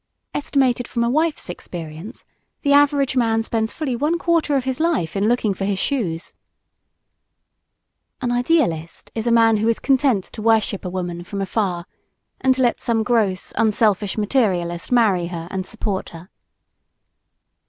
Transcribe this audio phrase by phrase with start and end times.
[0.33, 2.25] Estimated from a wife's experience,
[2.63, 6.33] the average man spends fully one quarter of his life in looking for his shoes.
[8.19, 11.85] An "idealist" is a man who is content to worship a woman from afar
[12.39, 16.29] and let some gross, unselfish materialist marry her and support her.